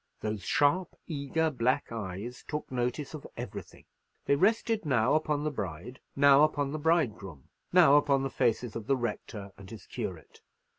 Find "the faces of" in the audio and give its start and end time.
8.23-8.87